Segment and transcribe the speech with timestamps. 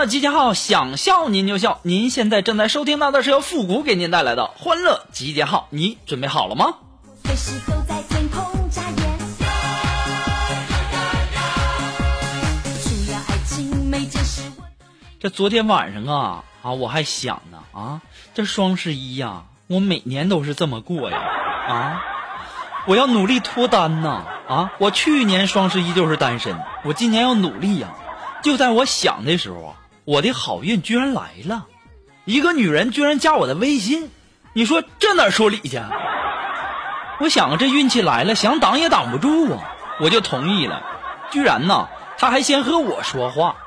[0.00, 1.78] 欢乐集结号，想笑您就笑。
[1.82, 6.76] 您现在正在收听到的是由复古给您带来的欢乐集结号，你准备好了吗？
[15.18, 18.00] 这昨天晚上啊啊，我还想呢啊，
[18.32, 21.18] 这双十一呀、我每年都是这么过呀
[21.68, 22.02] 啊，
[22.86, 24.72] 我要努力脱单呐啊！
[24.78, 27.88] 我去年双十一就是单身，我今年要努力呀、
[28.42, 29.74] 就在我想的时候啊，
[30.10, 31.68] 我的好运居然来了，
[32.24, 34.10] 一个女人居然加我的微信，
[34.54, 35.80] 你说这哪说理去？
[37.20, 40.82] 我想，这运气来了，想挡也挡不住啊，我就同意了。
[41.30, 43.58] 居然呢，她还先和我说话，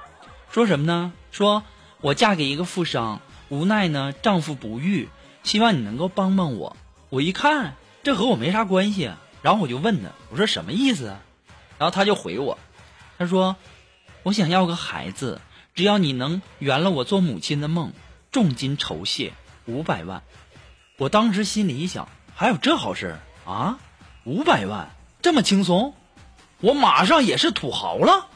[0.49, 1.13] 说什么呢？
[1.31, 1.63] 说
[2.01, 5.07] 我嫁给一个富商，无奈呢丈夫不育，
[5.43, 6.75] 希望你能够帮帮我。
[7.07, 11.15] 我一看，这和我没啥关系啊，然后我就问他，我说什么意思？
[11.77, 12.59] 然后他就回我，
[13.17, 13.55] 他说
[14.23, 15.39] 我想要个孩子，
[15.75, 17.93] 只要你能圆了我做母亲的梦，
[18.31, 19.33] 重金酬谢
[19.65, 20.21] 五百万。
[20.97, 23.79] 我当时心里一想，还有这好事儿啊？
[24.23, 25.95] 五百万这么轻松？
[26.61, 28.27] 我马上也是土豪了。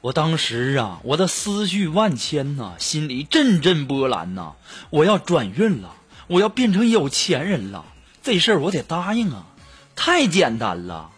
[0.00, 4.54] 我当时啊，我的思绪万千呐、心里阵阵波澜呐、
[4.90, 5.94] 我要转运了，
[6.28, 7.84] 我要变成有钱人了，
[8.22, 9.46] 这事儿我得答应啊！
[9.94, 11.10] 太简单了，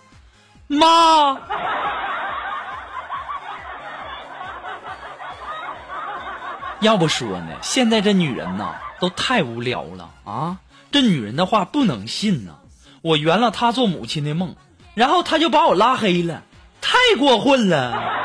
[0.66, 1.38] 妈。
[6.84, 10.58] 要不说呢，现在这女人呐，都太无聊了啊！
[10.92, 12.52] 这女人的话不能信呐。
[13.02, 14.54] 我圆了她做母亲的梦，
[14.94, 16.42] 然后她就把我拉黑了，
[16.80, 18.23] 太过分了。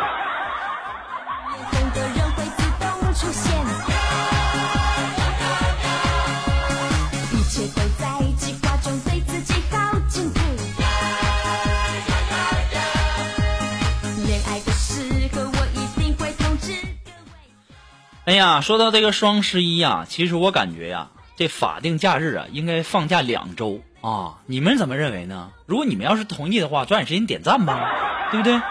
[18.29, 25.49] 哎呀，说到这个双十一呀、其实我感觉呀、这法定假日啊应该放假两周啊，你们怎么认为呢？
[25.65, 27.89] 如果你们要是同意的话，抓紧时间点赞吧，
[28.29, 28.61] 对不对？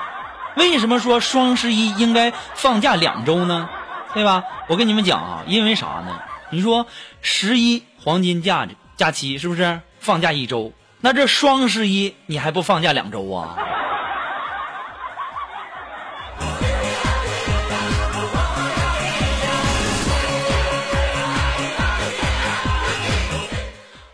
[0.55, 3.69] 为什么说双十一应该放假两周呢？
[4.15, 4.45] 对吧？
[4.69, 6.23] 我跟你们讲啊，因为啥呢？
[6.51, 6.87] 你说
[7.21, 10.73] 十一黄金假假期是不是放假一周？
[11.01, 13.59] 那这双十一你还不放假两周啊？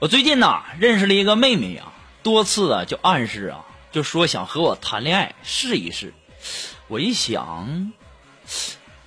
[0.04, 1.90] 我最近呐认识了一个妹妹啊，
[2.22, 6.12] 多次啊就暗示啊，就说想和我谈恋爱试一试。
[6.88, 7.90] 我一想，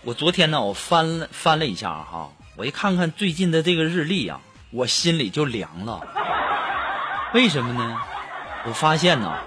[0.01, 4.41] 我昨天呢我翻了翻了一下哈，我一看看最近的这个日历啊，
[4.71, 6.01] 我心里就凉了。
[7.31, 8.01] 为什么呢？
[8.65, 9.37] 我发现呢，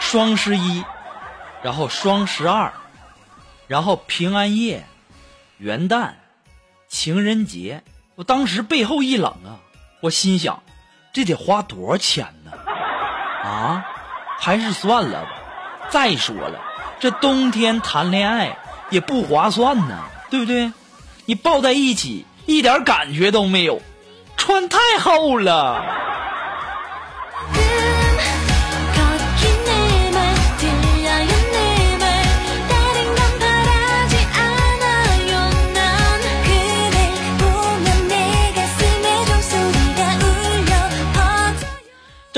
[0.00, 0.82] 双十一，
[1.62, 2.72] 然后双十二，
[3.68, 4.84] 然后平安夜、
[5.58, 6.14] 元旦、
[6.88, 7.84] 情人节，
[8.16, 9.62] 我当时背后一冷啊，
[10.00, 10.62] 我心想，
[11.12, 12.52] 这得花多少钱呢？
[13.42, 13.84] 啊，
[14.38, 15.30] 还是算了吧。
[15.88, 16.60] 再说了，
[16.98, 18.56] 这冬天谈恋爱
[18.90, 20.72] 也不划算呢，对不对？
[21.24, 23.80] 你抱在一起一点感觉都没有，
[24.36, 25.82] 穿太厚了。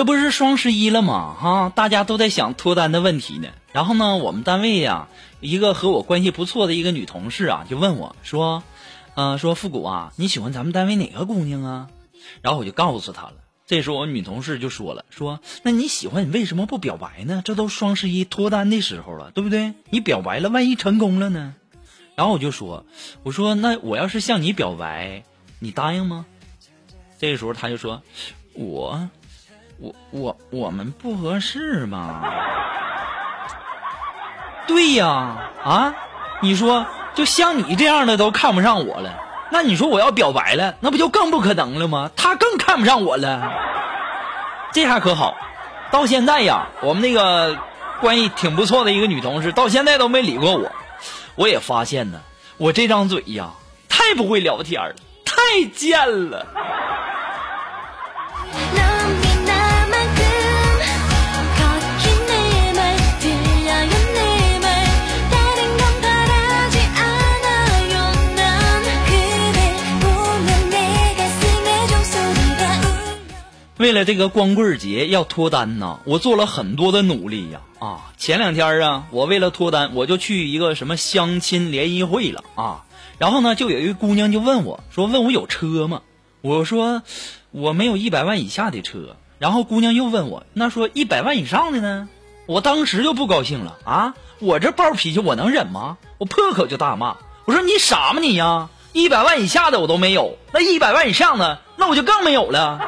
[0.08, 1.37] 不是双十一了吗？
[1.38, 3.49] 哈，大家都在想脱单的问题呢。
[3.72, 5.06] 然后呢，我们单位呀、
[5.43, 8.62] 一个和我关系不错的一个女同事啊，就问我说
[9.16, 11.90] ：“呃，说复古啊，你喜欢咱们单位哪个姑娘啊？”
[12.40, 13.34] 然后我就告诉她了。
[13.66, 17.43] 这时候我女同事就说了：“说那你喜欢，你为什么不表白呢？
[17.44, 19.75] 这都双十一脱单的时候了，对不对？
[19.90, 21.54] 你表白了，万一成功了呢？”
[22.16, 22.87] 然后我就说
[23.25, 25.25] ：“我说那我要是向你表白，
[25.58, 26.25] 你答应吗？”
[27.20, 28.02] 这个时候她就说
[28.56, 29.11] ：“我。”
[29.80, 32.22] 我我我们不合适吗？
[34.66, 35.94] 对呀，啊，
[36.40, 36.84] 你说
[37.14, 39.19] 就像你这样的都看不上我了，
[39.50, 42.10] 那你说我要表白了，那不就更不可能了吗？
[42.16, 43.50] 他更看不上我了。
[44.72, 45.34] 这下可好，
[45.90, 47.56] 到现在呀，我们那个
[48.00, 50.70] 关系挺不错的一个女同事，到现在都没理过我。
[51.36, 52.20] 我也发现呢，
[52.56, 53.50] 我这张嘴呀，
[53.88, 54.94] 太不会聊天了，
[55.25, 56.46] 太贱了。
[73.88, 77.62] 为了这个光棍节要脱单呐，我做了很多的努力呀！
[77.79, 82.85] 啊，前两天啊，我为了脱单，我就去一个什么相亲联谊会了啊。
[83.17, 86.02] 然后呢，就有一个姑娘就问我说：“问我有车吗？”
[86.43, 87.02] 我说
[87.50, 92.11] ：“我没有一百万以下的车。”然后姑娘又问我：“那说一百万以上的呢？”
[92.44, 94.14] 我当时就不高兴了啊！
[94.38, 95.96] 我这暴脾气我能忍吗？
[96.19, 97.17] 我破口就大骂
[97.49, 98.69] ：“我说你傻吗你呀？
[98.93, 102.82] 一百万以下的我都没有，那一百万以上的那我就更没有了。”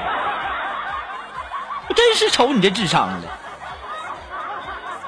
[1.91, 3.19] 我 真是瞅你这智商了。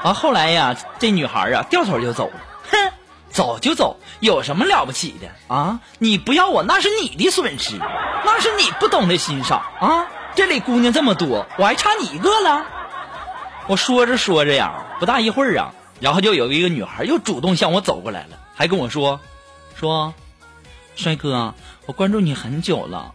[0.03, 2.41] 啊，后来呀，这女孩啊掉头就走了，
[2.73, 2.93] 哼，
[3.31, 5.79] 走就走，有什么了不起的啊？
[6.01, 7.79] 你不要我那是你的损失，
[8.25, 10.09] 那是你不懂得欣赏啊！
[10.35, 12.67] 这里姑娘这么多，我还差你一个了。
[13.69, 19.21] 我说着说着呀，不大一会儿啊，然后就有一个女孩又主动向我走过来了，还跟我说，
[19.77, 20.13] 说，
[20.97, 21.55] 帅哥，
[21.87, 23.13] 我关注你很久了，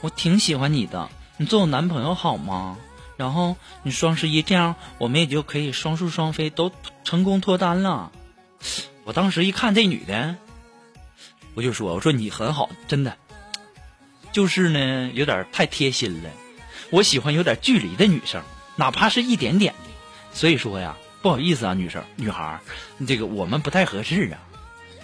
[0.00, 2.76] 我挺喜欢你的，你做我男朋友好吗？
[3.16, 6.70] 然后你双十一这样，我们也就可以双宿双飞，都
[7.04, 8.12] 成功脱单了。
[9.04, 10.36] 我当时一看这女的，
[11.54, 13.16] 我就说：“我说你很好，真的，
[14.32, 16.30] 就是呢有点太贴心了。
[16.90, 18.42] 我喜欢有点距离的女生，
[18.76, 19.90] 哪怕是一点点的。
[20.32, 22.60] 所以说呀，不好意思啊，女生女孩，
[23.06, 24.38] 这个我们不太合适啊。”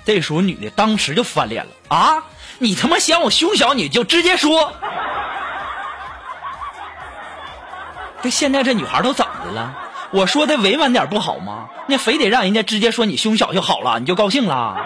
[0.04, 2.24] 这时候女的当时就翻脸了啊！
[2.58, 4.74] 你他妈嫌我胸小，你就直接说。
[8.22, 9.74] 这现在这女孩都怎么的了？
[10.12, 11.68] 我说的委婉点不好吗？
[11.88, 14.76] 那非得让人家直接说你胸小就好了，你就高兴了？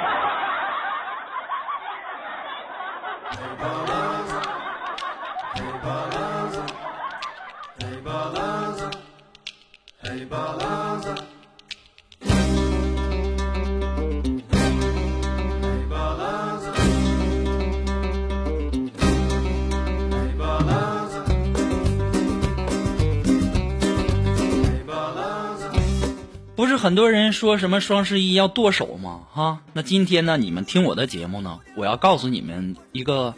[26.56, 29.20] 不是很多人说什么双十一要剁手吗？
[29.30, 33.34] 哈，那今天呢，你们听我的节目呢，我要告诉你们一个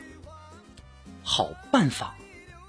[1.25, 2.15] 好办法，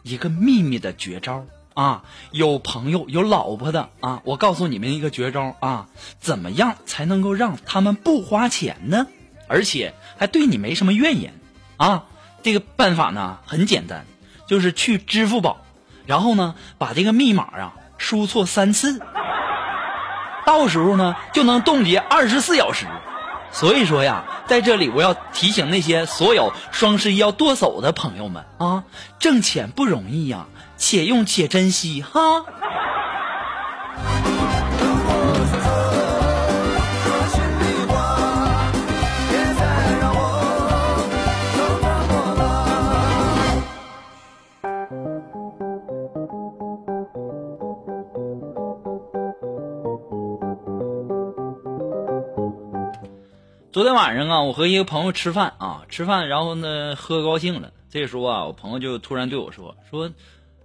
[0.02, 2.04] 一个秘密的绝招啊！
[2.32, 5.88] 有朋友有老婆的啊，我告诉你们一个绝招啊，
[6.20, 9.06] 怎么样才能够让他们不花钱呢？
[9.48, 11.32] 而且还对你没什么怨言
[11.78, 12.06] 啊？
[12.42, 14.04] 这个办法呢很简单，
[14.48, 15.64] 就是去支付宝，
[16.08, 19.00] 然后呢把这个密码啊输错三次。
[20.50, 22.88] 到时候呢就能冻结二十四小时。
[23.52, 28.84] 所以说呀，在这里我要提醒那些所有双十一要剁手的朋友们啊，
[29.20, 32.46] 挣钱不容易呀，且用且珍惜哈。
[54.10, 57.72] 晚上啊，我和一个朋友吃饭啊，吃饭，然后呢喝高兴了。
[57.92, 60.10] 这时候啊，我朋友就突然对我说：“说，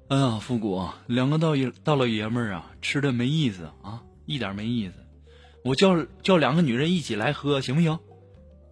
[0.09, 4.95] 哎呀，复古，两个大爷大老爷们儿啊，吃的没意思啊， 一点没意思。
[5.63, 7.99] 我叫叫两个女人一起来喝，行不行？”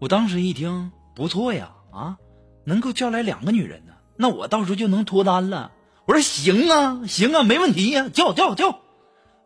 [0.00, 2.16] 我当时一听，不错呀，啊，
[2.64, 5.70] 能够叫来两个女人呢，那我到时候就能脱单了。
[6.06, 8.70] 我说行啊，行啊，没问题呀、叫叫叫。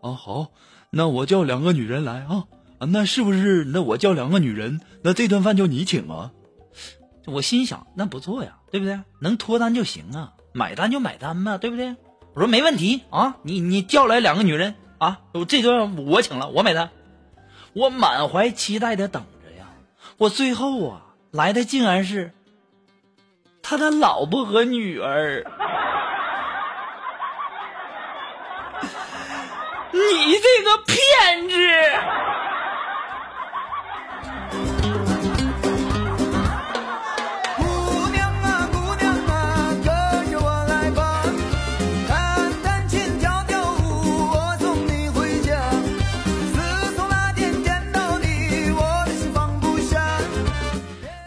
[0.02, 0.52] 啊，好，
[0.90, 2.44] 那我叫两个女人来啊。
[2.78, 3.64] 啊，那是不是？
[3.64, 6.32] 那我叫两个女人，那这顿饭就你请啊？
[7.26, 8.98] 我心想，那不错呀，对不对？
[9.20, 11.94] 能脱单就行啊，买单就买单嘛，对不对？
[12.34, 16.90] 我说没问题啊，你你叫来两个女人啊，我这顿我请了，我买单。
[17.72, 19.68] 我满怀期待的等着呀，
[20.18, 22.32] 我最后啊来的竟然是
[23.62, 25.44] 他的老婆和女儿。
[29.92, 31.56] 你这个骗子！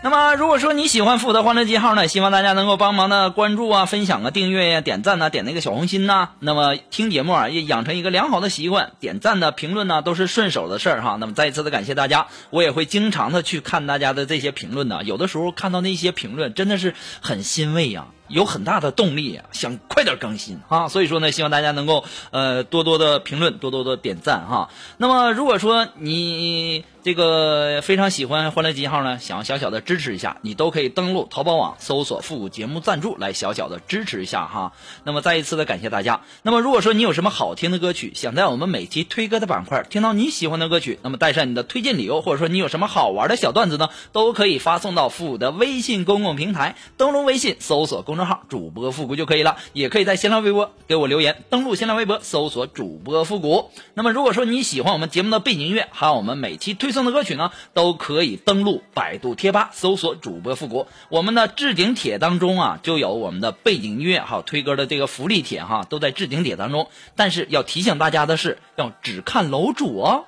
[0.10, 6.30] 那，么，如果说你喜欢富德欢乐记号呢，希望大家能够帮忙的关注啊、分享啊、订阅呀、点赞呐、点那个小红心呐。
[6.40, 11.18] 那么听节目啊，也养成一个良好的习惯，点赞的、评论呢都是顺手的事儿哈。
[11.20, 15.04] 那么再一次的感谢大家，我也会经常的去看大家的这些评论呢。
[15.04, 20.88] 有的时候看到那些评论，真的是很欣慰呀、有很大的动力啊、想快点更新啊。
[20.88, 24.70] 所以说呢，希望大家能够呃多多的评论，多多的点赞哈。
[24.98, 34.74] 那么如果说你这个非常喜欢欢乐集号呢，想要小小的支持一下，你都可以登录淘宝网搜索“复古节目赞助”来小小的支持一下哈。
[35.04, 36.22] 那么再一次的感谢大家。
[36.44, 53.72] 那么如果说你有什么好听的歌曲，想在我们每期推歌的板块听到你喜欢的歌曲，那么带上你的推荐理由，或者说你有什么好玩的小段子呢，都可以发送到复古的微信公共平台，登录微信搜索公众号主播复古就可以了，也可以在新浪微博给我留言，登录新浪微博搜索主播复古。
[53.96, 60.88] 那么如果说你喜欢我们节目的背景音乐，还有我们每期推送的歌曲呢，都可以登录百度贴吧搜索主播复古。
[61.10, 66.90] 我们的置顶帖当中啊，就有我们的背景音乐还有推歌的这个福利帖哈，都在置顶帖当中。
[67.16, 70.26] 但是要提醒大家的是，要只看楼主哦。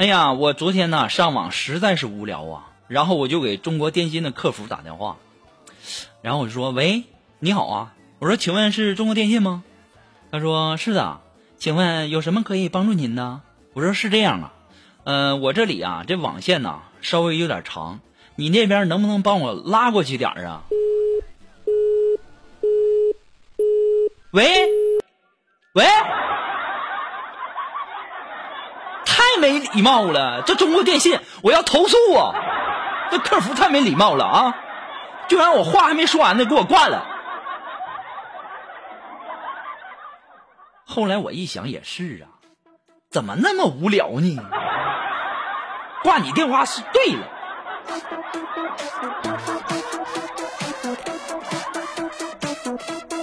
[0.00, 5.18] 哎呀，我昨天呢上网实在是无聊啊，然后我就给中国电信的客服打电话，
[6.22, 7.04] 然后我就说：“喂，
[7.38, 9.62] 你好啊，我说请问是中国电信吗？”
[10.32, 11.20] 他说：“是的，
[11.58, 13.42] 请问有什么可以帮助您的？”
[13.76, 14.52] 我说：“是这样啊，
[15.04, 18.00] 呃，我这里啊这网线呐稍微有点长，
[18.36, 20.62] 你那边能不能帮我拉过去点啊？”
[24.32, 24.48] 喂，
[25.74, 25.84] 喂。
[29.04, 30.42] 太没礼貌了！
[30.42, 32.34] 这中国电信，我要投诉啊！
[33.10, 34.54] 这客服太没礼貌了啊！
[35.26, 37.06] 居然我话还没说完呢，给我挂了。
[40.84, 42.38] 后来我一想也是啊，
[43.10, 44.38] 怎么那么无聊呢？
[46.02, 47.26] 挂你电话是对了。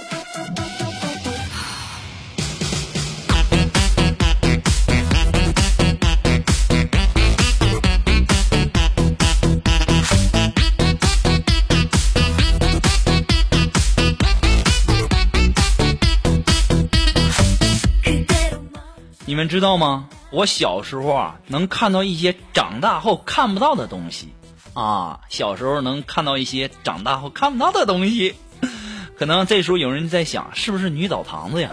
[19.38, 20.08] 你们知道吗？
[20.30, 24.34] 我小时候啊，能看到一些长大后看不到的东西
[24.74, 25.20] 啊。
[25.28, 28.34] 小时候能看到一些长大后看不到的东西，
[29.16, 31.70] 可能这时候有人在想，是不是女澡堂子呀？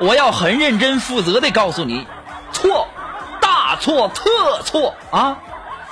[0.00, 2.04] 我要很认真负责的告诉你，
[2.50, 2.88] 错，
[3.40, 4.24] 大错特
[4.64, 5.38] 错啊！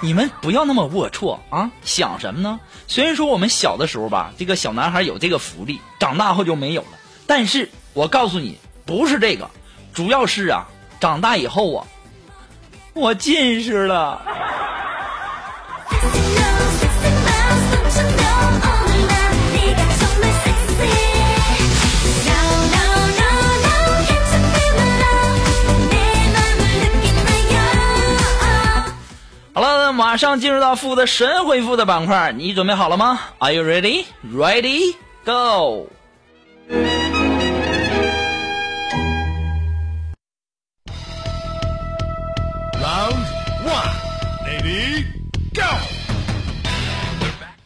[0.01, 1.71] 你们不要那么龌龊啊！
[1.85, 2.59] 想什么呢？
[2.89, 6.89] 虽然说我们小的时候吧，这个小男孩有这个福利，长大后就没有了。
[7.29, 9.49] 但是我告诉你，不是这个，
[9.93, 10.67] 主要是啊
[11.01, 11.87] 长大以后啊
[12.95, 14.21] 我近视了。
[29.59, 34.05] 好了马上进入到负责神回复的板块你准备好了吗？Are you ready?
[34.33, 35.89] Ready go!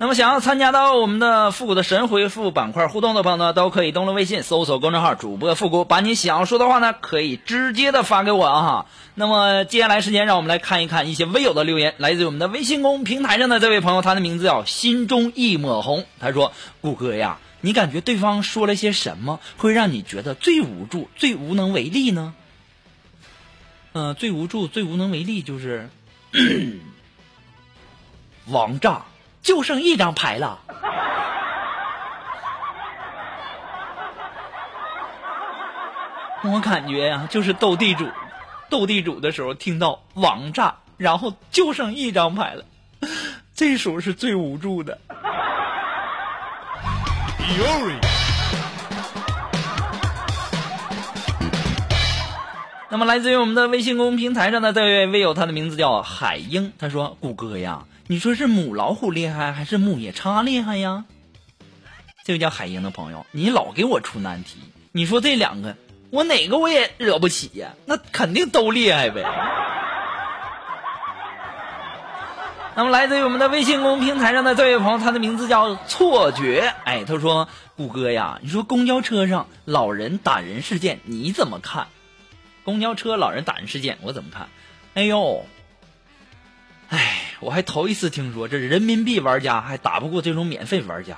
[0.03, 8.87] 那么想要参加到我们的复古的神回复板块互动的朋友呢，都可以登录微信搜索公众号主播复古，把你想要说的话呢，可以直接的发给我啊哈。
[9.15, 22.35] 那么接下来时间，让我们来看一看一些微友的留言，来自于我们的微信公平台上的这位朋友，他的名字叫心中一抹红，他说：“顾哥呀，你感觉对方说了些什么，会让你觉得最无助、最无能为力呢？”
[23.95, 25.91] 嗯、最无助、最无能为力就是
[28.49, 29.05] 王炸。
[29.43, 30.59] 就剩一张牌了。
[36.45, 38.09] 我感觉呀、就是斗地主，
[38.69, 42.65] 斗地主的时候听到王炸，然后就剩一张牌了，
[43.55, 44.99] 这时候是最无助的。
[52.93, 61.07] 那么来自于我们的微信公众平台上的这位微友，他的名字叫海英，他说：“谷歌呀，你说是母老虎厉害还是母夜叉厉害呀？”
[62.23, 64.59] 这位叫海英的朋友，你老给我出难题，
[64.93, 65.75] 你说这两个，
[66.11, 67.71] 我哪个我也惹不起呀？
[67.87, 69.25] 那肯定都厉害呗。
[72.75, 76.75] 那么来自于我们的微信公众平台上的这位朋友，他的名字叫错觉。
[76.85, 81.87] 哎，他说：“谷歌呀，你说公交车上老人打人事件你怎么看？
[82.65, 84.49] 公交车老人打人事件我怎么看？
[84.95, 85.47] 哎呦，
[86.89, 91.17] 哎，我还头一次听说这人民币玩家还打不过这种免费玩家。”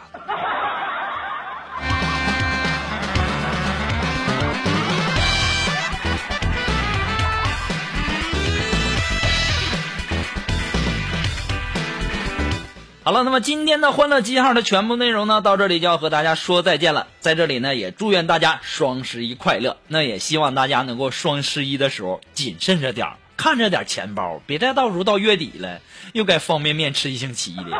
[13.04, 17.06] 好了，那么今天的欢乐记号的全部内容呢，到这里就要和大家说再见了。
[17.20, 19.76] 在这里呢，也祝愿大家双十一快乐。
[19.88, 25.80] 那也希望大家能够双十一的时候谨慎着点儿，看着点钱包，别再到时候到月底了，
[26.14, 27.76] 又该方便面吃一星期的。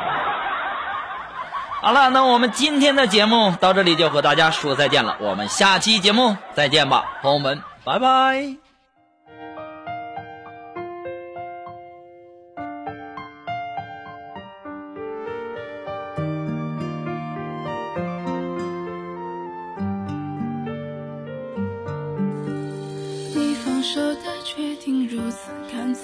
[1.81, 8.64] 好了，那我们今天的节目到这里就和大家说再见了，我们下期节目再见吧，朋友们，拜拜。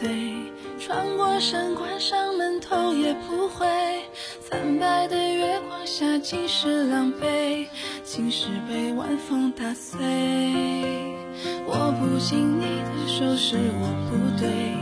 [0.01, 3.67] 干脆，穿过山关上门头也不回。
[4.49, 7.67] 惨白的月光下尽是狼狈，
[8.03, 9.99] 心事被晚风打碎。
[11.67, 14.75] 握不紧你的手是我不对，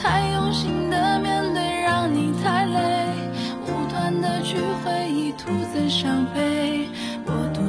[0.00, 3.14] 太用心的面对让你太累，
[3.66, 6.88] 无端的去回忆徒增伤悲，
[7.26, 7.62] 我独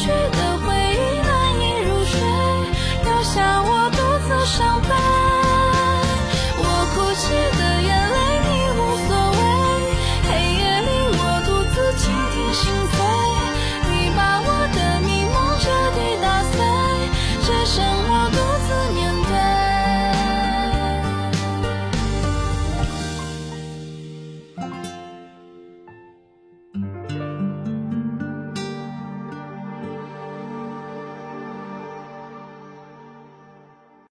[0.00, 0.49] 去的